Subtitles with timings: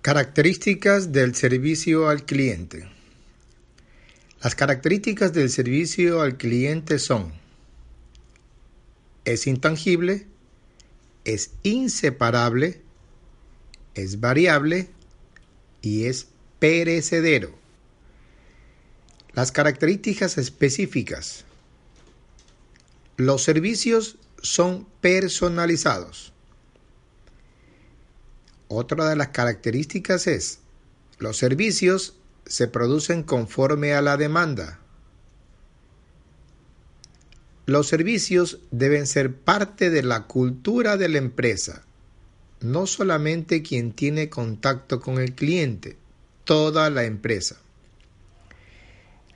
[0.00, 2.88] Características del servicio al cliente.
[4.40, 7.32] Las características del servicio al cliente son
[9.24, 10.26] es intangible,
[11.24, 12.80] es inseparable,
[13.94, 14.88] es variable
[15.82, 16.28] y es
[16.60, 17.52] perecedero.
[19.34, 21.44] Las características específicas.
[23.16, 26.32] Los servicios son personalizados.
[28.68, 30.60] Otra de las características es,
[31.18, 34.78] los servicios se producen conforme a la demanda.
[37.66, 41.84] Los servicios deben ser parte de la cultura de la empresa,
[42.60, 45.96] no solamente quien tiene contacto con el cliente,
[46.44, 47.60] toda la empresa.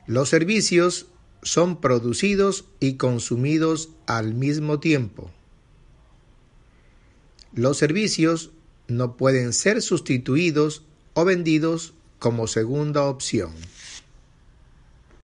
[0.07, 1.07] Los servicios
[1.43, 5.31] son producidos y consumidos al mismo tiempo.
[7.53, 8.51] Los servicios
[8.89, 10.83] no pueden ser sustituidos
[11.15, 13.53] o vendidos como segunda opción.